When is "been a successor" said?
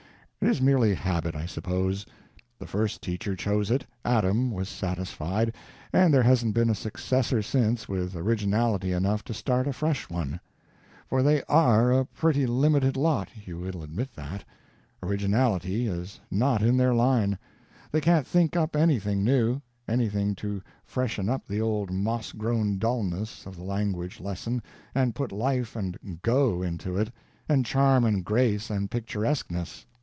6.55-7.43